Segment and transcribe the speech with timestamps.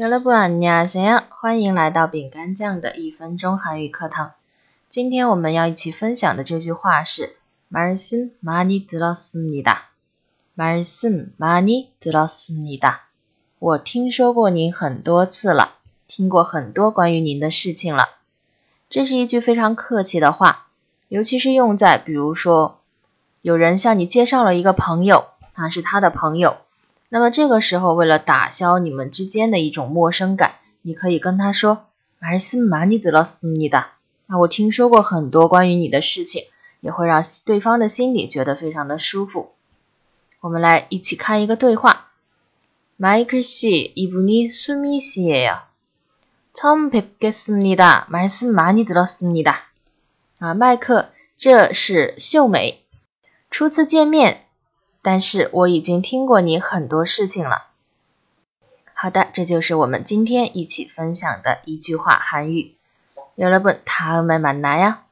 [0.00, 4.30] 여러분안녕하세요欢迎来到饼干酱的一分钟韩语课堂。
[4.88, 7.34] 今天我们要一起分享的这句话是
[7.68, 7.98] 마르
[8.40, 9.78] 많이들어습니다
[10.56, 12.94] 마르많이들어습니다
[13.58, 15.72] 我听说过您很多次了，
[16.06, 18.08] 听过很多关于您的事情了。
[18.88, 20.68] 这是一句非常客气的话，
[21.08, 22.78] 尤其是用在比如说
[23.42, 25.24] 有人向你介绍了一个朋友，
[25.54, 26.58] 他是他的朋友。
[27.10, 31.86] 那么这个时候，为了打消你们之间的一种陌生感，你可以跟他说
[32.20, 33.92] ：“말씀많이들었思密达。”
[34.28, 36.42] 啊，我听说过很多关于你的事情，
[36.80, 39.52] 也会让对方的心里觉得非常的舒服。
[40.40, 42.10] 我们来一起看一个对话
[43.00, 45.60] ：“마이클씨이분이수미씨예요
[46.52, 49.60] 처음뵙겠습니다말씀많이들었습니 다。
[50.40, 52.84] ”啊，迈克，这是秀美，
[53.50, 54.47] 初次见面。
[55.02, 57.66] 但是我已经听过你很多事情了。
[58.94, 62.74] 好的，这就是我们今天一起分享的一句话韩语。
[63.36, 65.07] 여러분다음에만나 요。